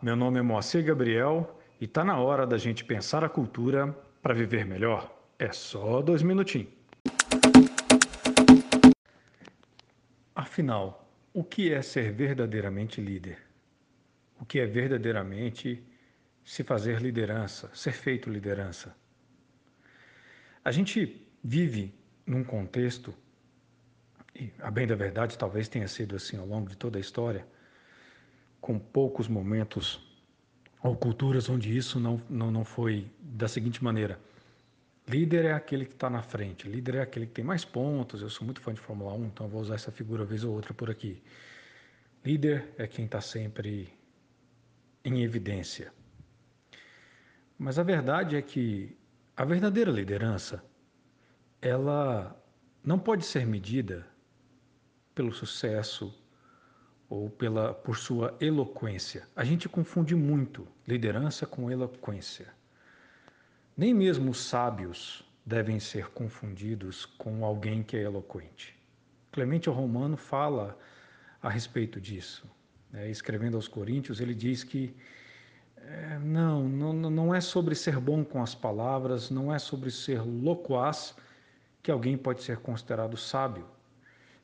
[0.00, 3.92] meu nome é Moacir Gabriel e tá na hora da gente pensar a cultura
[4.22, 5.12] para viver melhor.
[5.40, 6.68] É só dois minutinhos.
[10.32, 13.38] Afinal, o que é ser verdadeiramente líder?
[14.38, 15.82] O que é verdadeiramente
[16.44, 18.94] se fazer liderança, ser feito liderança?
[20.64, 21.92] A gente vive
[22.24, 23.12] num contexto,
[24.32, 27.44] e a bem da verdade talvez tenha sido assim ao longo de toda a história,
[28.60, 30.00] com poucos momentos
[30.82, 34.18] ou culturas onde isso não, não, não foi da seguinte maneira.
[35.06, 38.22] Líder é aquele que está na frente, líder é aquele que tem mais pontos.
[38.22, 40.72] Eu sou muito fã de Fórmula 1, então vou usar essa figura vez ou outra
[40.72, 41.22] por aqui.
[42.24, 43.88] Líder é quem está sempre
[45.04, 45.92] em evidência.
[47.58, 48.96] Mas a verdade é que
[49.36, 50.62] a verdadeira liderança,
[51.60, 52.36] ela
[52.84, 54.06] não pode ser medida
[55.14, 56.14] pelo sucesso
[57.10, 59.26] ou pela, por sua eloquência.
[59.34, 62.46] A gente confunde muito liderança com eloquência.
[63.76, 68.78] Nem mesmo os sábios devem ser confundidos com alguém que é eloquente.
[69.32, 70.78] Clemente Romano fala
[71.42, 72.48] a respeito disso.
[72.92, 73.10] Né?
[73.10, 74.94] Escrevendo aos Coríntios, ele diz que
[75.76, 80.20] é, não, não, não é sobre ser bom com as palavras, não é sobre ser
[80.22, 81.16] loquaz
[81.82, 83.66] que alguém pode ser considerado sábio.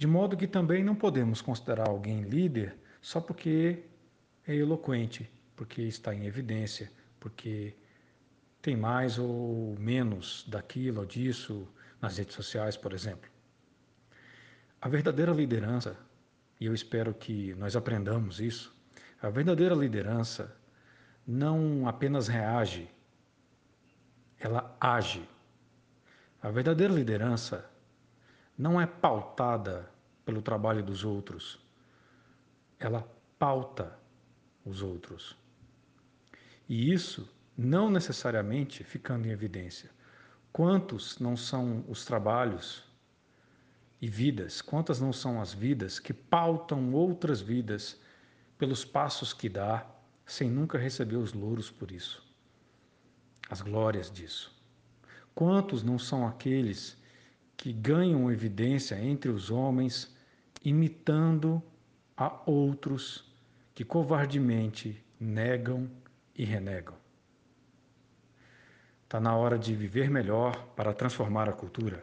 [0.00, 3.84] De modo que também não podemos considerar alguém líder só porque
[4.48, 7.74] é eloquente, porque está em evidência, porque
[8.62, 11.68] tem mais ou menos daquilo ou disso
[12.00, 13.30] nas redes sociais, por exemplo.
[14.80, 15.94] A verdadeira liderança,
[16.58, 18.74] e eu espero que nós aprendamos isso,
[19.20, 20.56] a verdadeira liderança
[21.26, 22.88] não apenas reage,
[24.38, 25.28] ela age.
[26.40, 27.70] A verdadeira liderança
[28.60, 29.90] não é pautada
[30.22, 31.58] pelo trabalho dos outros,
[32.78, 33.98] ela pauta
[34.66, 35.34] os outros.
[36.68, 37.26] E isso
[37.56, 39.90] não necessariamente ficando em evidência.
[40.52, 42.84] Quantos não são os trabalhos
[43.98, 47.98] e vidas, quantas não são as vidas que pautam outras vidas
[48.58, 49.86] pelos passos que dá,
[50.26, 52.22] sem nunca receber os louros por isso,
[53.48, 54.54] as glórias disso?
[55.34, 56.99] Quantos não são aqueles
[57.60, 60.16] que ganham evidência entre os homens,
[60.64, 61.62] imitando
[62.16, 63.30] a outros
[63.74, 65.86] que covardemente negam
[66.34, 66.94] e renegam.
[69.04, 72.02] Está na hora de viver melhor para transformar a cultura.